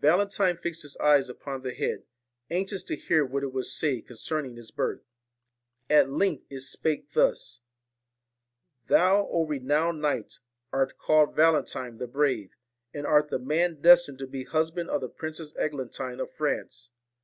Valentine 0.00 0.56
fixed 0.56 0.82
his 0.82 0.96
eyes 0.96 1.28
upon 1.30 1.62
the 1.62 1.72
head, 1.72 2.02
anxious 2.50 2.82
to 2.82 2.96
hear 2.96 3.24
what 3.24 3.44
it 3.44 3.52
would 3.52 3.64
say 3.64 4.00
con 4.00 4.16
cerning 4.16 4.56
his 4.56 4.72
birth. 4.72 5.04
At 5.88 6.10
length 6.10 6.42
it 6.50 6.62
spake 6.62 7.12
thus: 7.12 7.60
'Thou, 8.88 9.28
O 9.30 9.46
renowned 9.46 10.00
knight, 10.00 10.40
art 10.72 10.98
called 10.98 11.36
Valentine 11.36 11.98
the 11.98 12.08
Brave, 12.08 12.56
and 12.92 13.06
art 13.06 13.30
the 13.30 13.38
man 13.38 13.80
destined 13.80 14.18
to 14.18 14.26
be 14.26 14.42
the 14.42 14.50
husband 14.50 14.90
of 14.90 15.00
the 15.00 15.08
Princess 15.08 15.54
Eglantine 15.56 16.18
of 16.18 16.32
France. 16.32 16.90